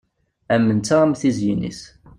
[0.53, 1.81] Am netta am tiziyin-is.